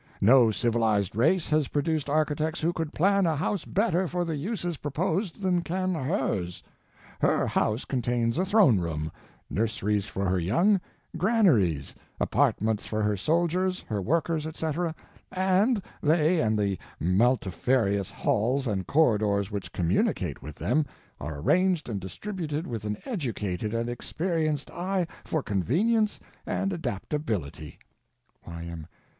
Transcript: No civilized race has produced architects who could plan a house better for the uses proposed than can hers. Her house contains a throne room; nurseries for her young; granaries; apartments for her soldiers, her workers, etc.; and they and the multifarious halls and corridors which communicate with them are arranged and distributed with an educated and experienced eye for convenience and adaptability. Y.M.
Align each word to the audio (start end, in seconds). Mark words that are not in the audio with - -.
No 0.19 0.49
civilized 0.49 1.15
race 1.15 1.47
has 1.49 1.67
produced 1.67 2.09
architects 2.09 2.59
who 2.61 2.73
could 2.73 2.91
plan 2.91 3.27
a 3.27 3.35
house 3.35 3.65
better 3.65 4.07
for 4.07 4.25
the 4.25 4.35
uses 4.35 4.77
proposed 4.77 5.43
than 5.43 5.61
can 5.61 5.93
hers. 5.93 6.63
Her 7.19 7.45
house 7.45 7.85
contains 7.85 8.39
a 8.39 8.43
throne 8.43 8.79
room; 8.79 9.11
nurseries 9.47 10.07
for 10.07 10.25
her 10.27 10.39
young; 10.39 10.81
granaries; 11.19 11.93
apartments 12.19 12.87
for 12.87 13.03
her 13.03 13.15
soldiers, 13.15 13.81
her 13.81 14.01
workers, 14.01 14.47
etc.; 14.47 14.95
and 15.31 15.83
they 16.01 16.39
and 16.41 16.57
the 16.57 16.79
multifarious 16.99 18.09
halls 18.09 18.65
and 18.65 18.87
corridors 18.87 19.51
which 19.51 19.71
communicate 19.71 20.41
with 20.41 20.55
them 20.55 20.83
are 21.19 21.41
arranged 21.41 21.87
and 21.87 22.01
distributed 22.01 22.65
with 22.65 22.85
an 22.85 22.97
educated 23.05 23.71
and 23.71 23.87
experienced 23.87 24.71
eye 24.71 25.05
for 25.25 25.43
convenience 25.43 26.19
and 26.47 26.73
adaptability. 26.73 27.77
Y.M. 28.47 28.87